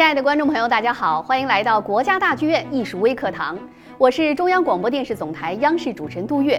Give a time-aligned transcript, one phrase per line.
[0.00, 3.58] 亲爱的观众朋友，大家好，欢迎来到国家大剧院艺术微课堂，
[3.98, 6.58] 我是中央广播电视总台央视主持人杜月。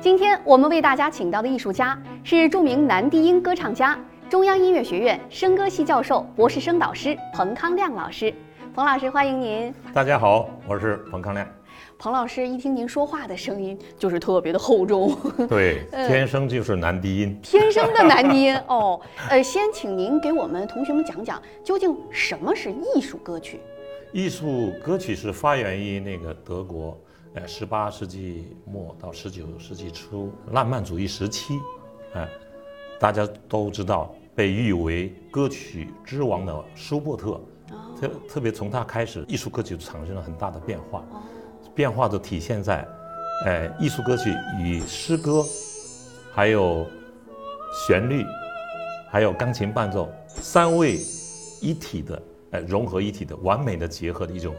[0.00, 3.96] 今天我们为大家请到的艺术家是著名男低音歌唱家、
[4.28, 8.34] 中央音乐学院声歌系教授、博士生导师彭康亮老师。
[8.74, 9.72] 彭老师，欢迎您。
[9.94, 11.46] 大家好，我是彭康亮。
[12.00, 15.14] 彭老师，一听您说话的声音就是特别的厚重，
[15.46, 18.98] 对， 天生就是男低音， 天生的男低音哦。
[19.28, 23.60] 呃，先请您给我们同学们讲讲，究竟什么是艺术歌曲？
[24.14, 26.98] 艺术歌曲是发源于那个德国，
[27.34, 31.60] 呃，十八世纪末到十九世纪初浪漫主义时期，
[32.14, 32.26] 哎，
[32.98, 37.38] 大家都知道被誉为歌曲之王的舒伯特，
[38.00, 41.04] 特特别从他开始，艺术歌曲产生了很大的变化。
[41.80, 42.86] 变化都体现在，
[43.46, 45.42] 呃，艺术歌曲与诗歌，
[46.30, 46.86] 还有
[47.72, 48.22] 旋律，
[49.10, 50.98] 还有钢琴伴奏三位
[51.62, 54.54] 一体的，呃，融合一体的完美的结合的一种，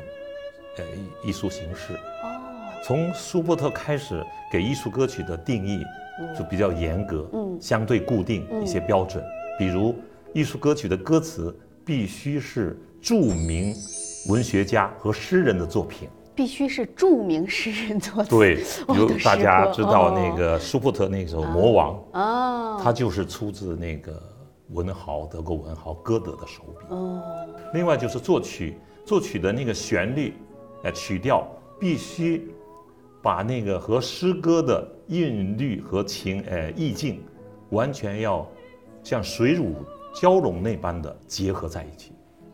[0.77, 0.83] 呃，
[1.23, 1.94] 艺术形式。
[2.23, 2.42] 哦。
[2.83, 5.83] 从舒伯特开始给艺术歌曲的定义
[6.36, 9.23] 就比较严格，嗯，相对固定一些标准，
[9.59, 9.95] 比如
[10.33, 11.55] 艺术歌曲的歌词
[11.86, 13.75] 必须是著名
[14.27, 16.09] 文学家和诗人的作品。
[16.33, 18.29] 必须是著名诗人作词。
[18.29, 18.55] 对，
[18.87, 24.21] 比如大家知道那个舒伯特那首《魔王》啊，他就是出自那个
[24.69, 26.85] 文豪德国文豪歌德的手笔。
[26.89, 27.21] 哦。
[27.73, 30.33] 另外就是作曲，作曲的那个旋律，
[30.83, 31.47] 呃，曲调
[31.79, 32.49] 必须
[33.21, 37.23] 把那个和诗歌的韵律和情，呃，意境，
[37.69, 38.47] 完全要
[39.03, 39.75] 像水乳
[40.13, 42.11] 交融那般的结合在一起，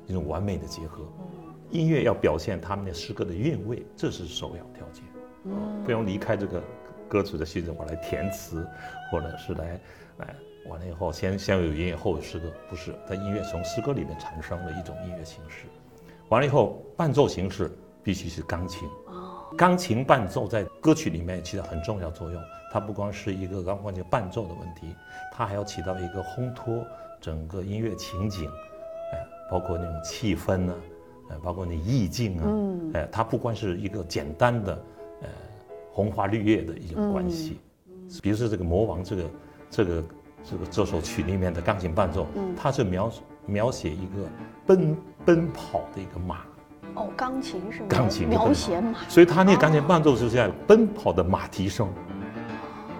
[0.07, 1.03] 一种完美的结合。
[1.69, 5.03] 音乐要表现他们的诗歌的韵味，这是首要条件。
[5.43, 6.61] 嗯，不用离开这个
[7.07, 8.67] 歌词的性质，我来填词，
[9.11, 9.79] 或者是来，
[10.17, 10.35] 来
[10.69, 15.67] 完了以后先先有音乐后有诗歌，不是，在音乐从诗歌里面产生的一种音乐形式。
[16.29, 17.71] 完了以后，伴奏形式
[18.03, 18.87] 必须是钢琴。
[19.07, 22.41] 哦，钢琴伴奏在歌曲里面起到很重要作用。
[22.69, 24.93] 它不光是一个钢琴伴奏的问题，
[25.33, 26.85] 它还要起到一个烘托
[27.21, 28.49] 整个音乐情景，
[29.13, 30.75] 哎，包括那种气氛呢。
[31.29, 34.73] 呃，包括你意境啊，嗯，呃，它不光是一个简单的，
[35.21, 35.29] 呃，
[35.91, 37.93] 红花绿叶的一种关系，嗯。
[38.21, 39.23] 比如说这个魔王这个
[39.69, 40.03] 这个
[40.43, 43.11] 这个这首曲里面的钢琴伴奏，嗯，它是描
[43.45, 44.27] 描写一个
[44.65, 44.95] 奔
[45.25, 46.37] 奔跑的一个马，
[46.95, 51.89] 哦，钢琴是钢琴描写马，所以它那钢琴伴奏就是像奔跑的马蹄声。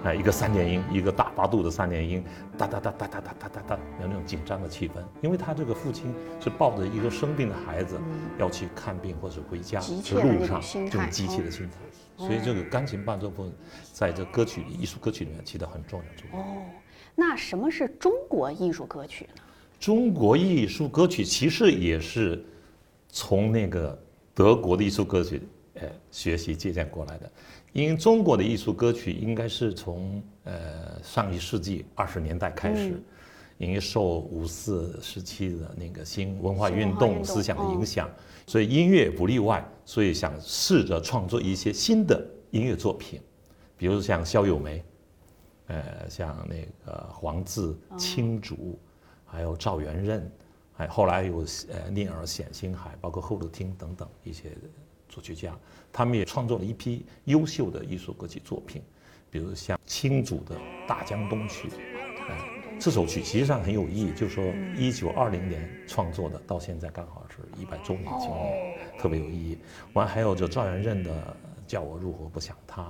[0.08, 2.24] 哎，一个三连音，一个大八度的三连音，
[2.58, 4.94] 哒哒哒哒哒哒哒哒哒，有那种紧张的气氛。
[5.22, 8.00] 因为他这个父亲是抱着一个生病的孩子
[8.40, 13.52] 要去看病或者回家的路上，这种急切的心态，所以这个钢琴伴奏部分
[13.92, 16.40] 在这歌曲艺术歌曲里面起到很重要的作用。
[16.40, 16.62] 哦，
[17.14, 19.42] 那什么是中国艺术歌曲呢？
[19.78, 22.42] 中国艺术歌曲其实也是
[23.10, 24.02] 从那个
[24.34, 25.42] 德国的艺术歌曲，
[25.82, 27.32] 呃，学习借鉴过来的。
[27.74, 33.02] 因为中国的艺术歌曲应该是从呃上一世纪二十年代开始，
[33.58, 38.10] 因为受五四时期的那个新文化运动思想的影响，
[38.46, 39.64] 所以音乐不例外。
[39.86, 42.22] 所以想试着创作一些新的
[42.52, 43.22] 音乐作品，
[43.78, 44.84] 比如像肖友梅，
[45.68, 46.56] 呃，像那
[46.86, 48.78] 个黄自、青竹，
[49.26, 50.30] 还有赵元任，
[50.74, 54.52] 还后来有呃聂耳、冼星海，包括后乐汀等等一些。
[55.18, 55.58] 作曲家，
[55.92, 58.84] 他们也创作了一批优秀的艺术歌曲作品，
[59.32, 60.56] 比如像青组的
[60.88, 61.68] 《大江东去》，
[62.30, 62.38] 哎，
[62.80, 64.46] 这首曲其实际上很有意义，就是说
[64.76, 69.58] 一九二零年创作的，到现在刚好是一百周年纪念，特别有意义。
[69.94, 71.12] 完还有就赵元任的
[71.66, 72.84] 《叫我如何不想他》，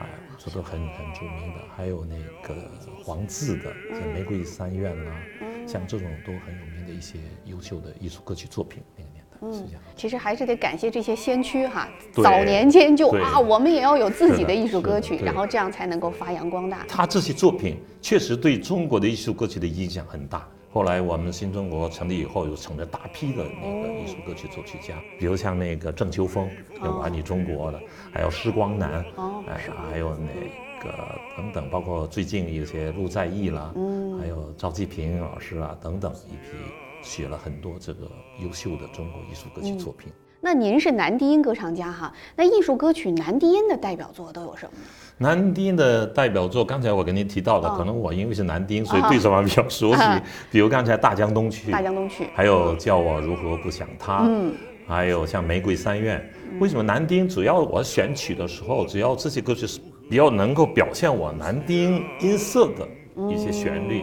[0.00, 1.60] 哎，这都很很著名的。
[1.76, 2.68] 还有那个
[3.04, 5.22] 黄自的像《玫瑰三院》啦，
[5.64, 8.82] 像这种都很有名的一些优秀的艺术歌曲作品。
[9.42, 16.84] 嗯，其实还是得感谢这些先驱哈，早年间就啊，我们也要有自己的艺术歌曲，然后这样才能够发扬光大。
[16.88, 20.46] 他这些作品确实对中国的艺术歌曲的影响很大。
[20.72, 26.48] 后来我们新中国成立以后，又成了大批的那个艺术歌曲作曲家，比如像那个郑秋风，
[26.82, 27.80] 有玩你中国的，
[28.10, 29.04] 还有施光南，
[29.48, 29.60] 哎，
[29.90, 30.94] 还有那个
[31.36, 33.70] 等等，包括最近一些陆在义啦，
[34.18, 36.56] 还有赵季平老师啊等等一批。
[37.02, 38.10] 写了很多这个
[38.40, 40.12] 优秀的中国艺术歌曲作品。
[40.44, 42.12] 那您是男低音歌唱家哈？
[42.34, 44.72] 那艺术歌曲男低音的代表作都有什么？
[45.18, 50.02] 男低音的代表作，刚才我跟您提到的，可能我因为是男低音，所以对这方面比较熟悉。
[50.50, 54.52] 比如刚才《大江东去》，《大江东去》，还有《叫我如何不想他》，嗯，
[54.88, 56.18] 还有像《玫瑰三院》。
[56.60, 57.28] 为什么男低音？
[57.28, 62.88] 主要我选曲的时候，只要这些歌曲是比较能够表现我男低音音色的
[63.32, 64.02] 一些旋律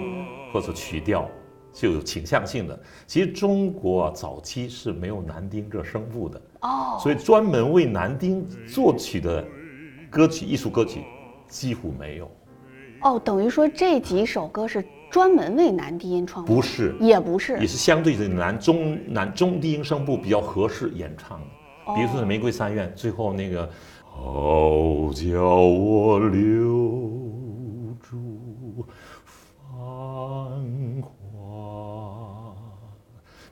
[0.53, 1.29] 或者曲调。
[1.73, 2.79] 就有倾向性的。
[3.07, 9.45] 其实中国早期是没有男丁这声部的哦，所以专门为男丁作曲的
[10.09, 11.03] 歌曲、艺术歌曲
[11.47, 12.29] 几乎没有。
[13.01, 16.55] 哦，等于说这几首歌是专门为男低音创作？
[16.55, 21.47] 不是，也不是，也是相对的男中男中低音声部比较合适演唱的。
[21.95, 23.67] 比如说《玫瑰三院》，最后那个
[24.03, 27.18] “好叫我留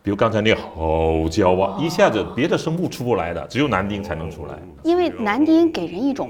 [0.02, 4.54] 比如刚才那“好叫啊”，一下子别的声部出不来的，只有男低音才能出来。
[4.84, 6.30] 因为男低音给人一种。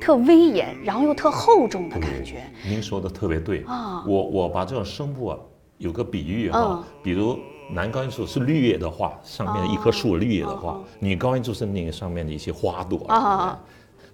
[0.00, 2.44] 特威严，然后又特厚重的感觉。
[2.64, 4.04] 您说的特别对啊！
[4.06, 5.36] 我我把这种声部啊，
[5.78, 7.36] 有个比喻哈，比如
[7.72, 13.58] 男高音处是绿叶的话，上面一棵树绿叶的话，女高音就是那个上面的一些花朵啊。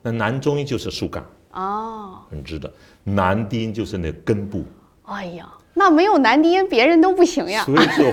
[0.01, 1.23] 那男中音就是树干
[1.53, 2.73] 哦，很直的。
[3.05, 4.65] 男低音就是那根部。
[5.03, 7.63] 哎呀，那没有男低音，别人都不行呀。
[7.65, 8.11] 所以就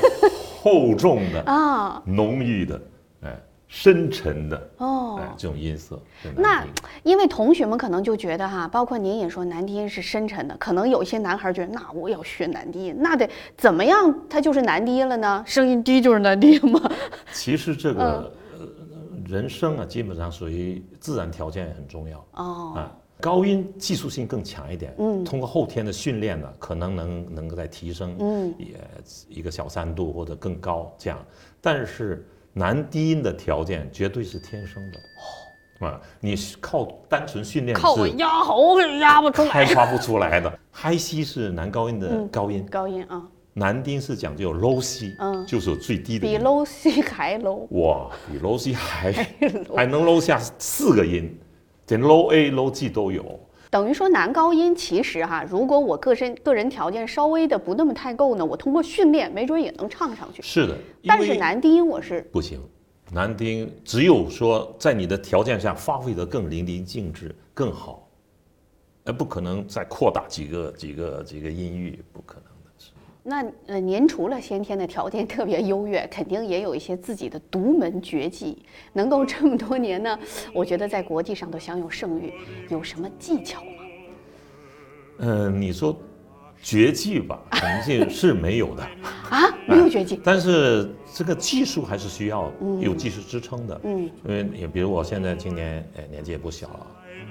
[0.62, 2.80] 厚重的啊，浓郁的。
[3.24, 3.36] 哎
[3.74, 5.98] 深沉的哦，哎这种音色。
[6.36, 6.62] 那
[7.04, 15.42] 因为同学们可能就觉得哈，包括您也说男低音是深沉的，可能有些男孩觉得，那我要学男低音，那得怎么样，他就是男低音了呢？
[15.48, 16.81] 声音低就是男低音吗？
[17.31, 18.30] 其实这个
[19.25, 22.74] 人声啊，基本上属于自然条件也很重要哦。
[22.75, 28.75] 啊，高音技术性更强一点，嗯，通过后天的训练呢，可能能能够再提升，嗯，也
[29.29, 31.23] 一个小三度或者更高这样，
[31.62, 32.27] 但是。
[32.53, 40.51] 男低音的条件绝对是天生的，啊，你靠单纯训练靠我压喉是压不出来，开发不出来的。
[40.69, 43.25] 嗨西是男高音的高音，高音啊。
[43.53, 47.65] 男低音是讲究 low 西，嗯，就是最低的，比 low 西还 low。
[47.69, 49.13] 哇，比 low 西还
[49.74, 51.33] 还能 low 下四个音，
[51.91, 53.39] 连 low A、low G 都有。
[53.69, 60.41] 等于说男高音其实哈，如果我个身个人条件稍微的不那么太够呢，我通过训练没准也能唱上去。
[60.41, 62.59] 是的，但是男低音我是不行，
[63.11, 68.07] 男低音只有说在你的条件下发挥得更淋漓尽致更好，
[69.05, 72.50] 而不可能再扩大几个几个几个音域，不可能。
[73.23, 78.57] 那呃，您除了先天的条件特别优越，肯定也有一些自己的独门绝技，
[78.94, 80.18] 能够这么多年呢，
[80.53, 82.33] 我觉得在国际上都享有盛誉，
[82.69, 83.69] 有什么技巧吗？
[85.19, 85.95] 嗯，你说
[86.63, 88.83] 绝技吧，肯定是 没有的
[89.29, 96.88] 啊，没有绝技，但是这个技术还是需要有技术支撑的，嗯，因为也比如我现在今年呃年纪也不小了，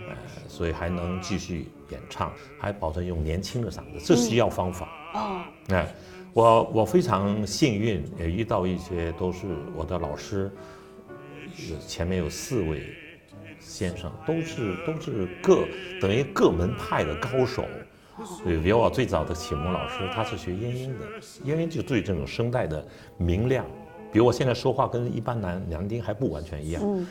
[0.08, 0.16] 呃，
[0.46, 4.88] 所以还能继续演唱，还保证用年轻的嗓子，这需要方法。
[5.12, 5.94] 哦，哎，
[6.32, 10.50] 我我非常幸运，也遇到一些都是我的老师，
[11.86, 12.94] 前面有四位
[13.58, 15.64] 先生，都是都是各
[16.00, 17.64] 等于各门派的高手。
[18.44, 21.06] 对，比如我最早的启蒙老师，他是学烟音的，
[21.44, 22.86] 烟音就对这种声带的
[23.16, 23.64] 明亮，
[24.12, 27.06] 比如我现在说话跟一般男男丁还不完全一样，嗯，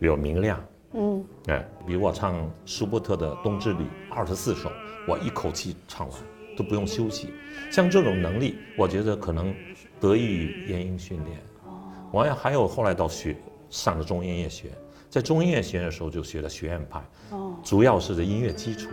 [0.00, 0.64] 比如明亮，
[0.94, 4.72] 嗯，哎，比如我唱舒伯特的《冬之旅》二十四首，
[5.06, 6.18] 我一口气唱完。
[6.56, 7.28] 都不用休息，
[7.70, 9.54] 像这种能力，我觉得可能
[10.00, 11.38] 得益于烟音训练。
[11.64, 13.36] 哦，我还有后来到学
[13.68, 14.70] 上了中音乐学，
[15.10, 17.04] 在中音乐学院的时候就学的学院派。
[17.30, 18.88] 哦，主要是的音乐基础，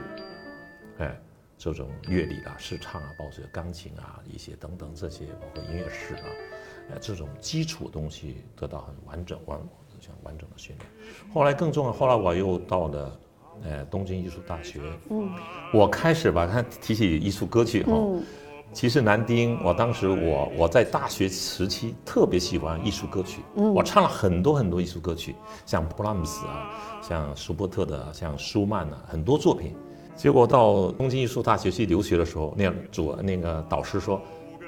[1.00, 1.18] 哎，
[1.58, 6.26] 这种乐理啊、视唱啊，包括钢琴啊一些等等这些，包括音乐史啊，
[6.92, 9.58] 哎，这种基础东西得到很完整完
[10.02, 10.90] 像完整的训练。
[11.34, 13.20] 后来更重要，后来我又到了。
[13.62, 14.80] 呃，东京艺术大学，
[15.10, 15.30] 嗯，
[15.74, 17.94] 我开始把它提起艺术歌曲哈，
[18.74, 29.76] 其实男丁，我当时我我在大学时期特别喜欢艺术歌曲，嗯，我唱了很多很多艺术歌曲，像布拉姆斯啊，像舒伯特的，像舒曼啊，很多作品。
[30.16, 34.22] 结果到东京艺术大学去留学的时候，那主那个导师说，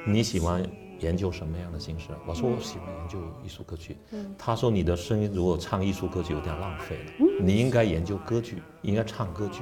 [0.06, 0.64] 你喜欢。
[1.00, 2.08] 研究什么样的形式？
[2.26, 3.98] 我说我喜欢研究艺术歌曲。
[4.38, 7.12] 他说你的声音如果唱艺术歌曲有点浪费了，
[7.42, 9.62] 你应该研究歌剧，应该唱歌剧。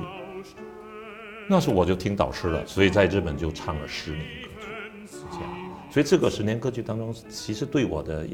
[1.49, 4.67] 那时候我就听导师了，所以在日本就唱了十年歌剧，
[5.05, 5.49] 是这样。
[5.91, 8.25] 所以这个十年歌剧当中，其实对我的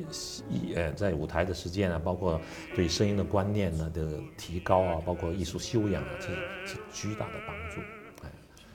[0.75, 2.39] 呃在舞台的实践啊，包括
[2.73, 6.27] 对声音的观念呢的提高啊，包括艺术修养啊，这
[6.65, 7.81] 是巨大的帮助。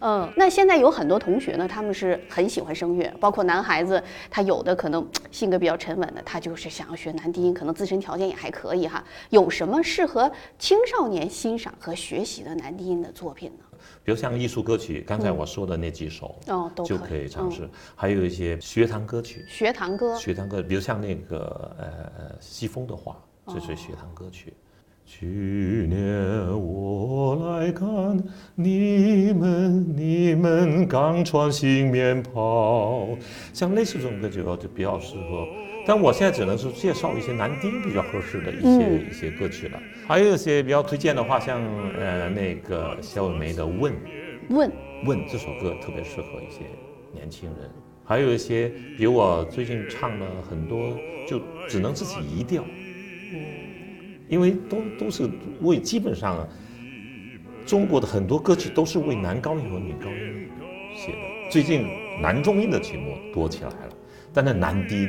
[0.00, 9.02] 嗯，那现在有很多同学呢，他们是很喜欢声乐，包括男孩子，他有的可能性格比较沉稳的，他就是想要学男低音，可能自身条件也还可以哈。
[9.30, 13.64] 有什么适合青少年欣赏和学习的男低音的作品呢？
[14.02, 17.68] 比如像艺术歌曲，刚才我说的那几首哦，都就可以尝试。
[17.94, 24.52] 还有一些学堂歌曲，学堂歌，学堂歌，比如像那个呃西风的话，这是学堂歌曲。
[25.06, 25.98] 去年
[26.60, 27.88] 我来看
[28.54, 33.08] 你们，你们们刚穿新棉袍，
[33.52, 35.46] 像类似这种歌曲就比较适合。
[35.86, 39.78] 但我现在只能是介绍一些男低音比较合适的一些一些歌曲了。
[40.06, 41.62] 还有一些比较推荐的话，像
[41.98, 43.92] 呃那个肖伟梅的《问》，
[44.48, 44.72] 问
[45.06, 46.60] 问这首歌特别适合一些
[47.12, 47.70] 年轻人。
[48.04, 50.96] 还有一些，比如我最近唱了很多，
[51.28, 52.62] 就只能自己移调，
[54.28, 55.28] 因为都都是
[55.60, 56.46] 为基本上，
[57.66, 60.48] 中国的很多歌曲都是为男高音和女高音
[60.96, 61.18] 写的。
[61.50, 61.86] 最近
[62.20, 63.88] 男中音的曲目多起来了，
[64.32, 65.08] 但那男低音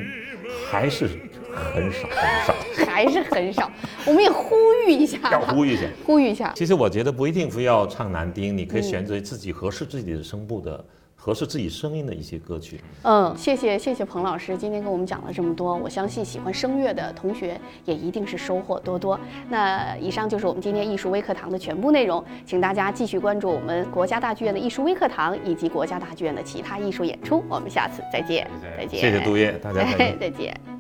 [0.69, 1.07] 还是
[1.53, 3.72] 很少很少，还是很少。
[4.05, 4.55] 我们也呼
[4.86, 6.51] 吁一下，要呼吁一下，呼吁一下。
[6.55, 10.86] 其实我觉得不一定非要唱男低音，你可以选择自己合适自己的声部的。
[11.25, 12.79] 合适自己声音的一些歌曲。
[13.01, 19.20] 嗯，谢谢谢谢彭老师，今天跟我们讲了这么多，我相信喜欢声乐的同学也一定是收获多多。
[19.50, 27.44] 那以上就是我们今天艺术微课堂的全部内容，请大家继续关注我们国家大剧院的艺术微课堂以及国家大剧院的其他艺术演出。
[27.50, 29.00] 我们下次再见，再见。
[29.00, 30.20] 谢谢杜烨，大家再见。
[30.22, 30.75] 再见。